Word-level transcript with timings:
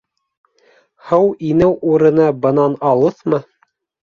Һыу 1.09 1.29
инеү 1.49 1.69
урыны 1.91 2.27
бынан 2.47 2.79
алыҫмы? 2.95 3.43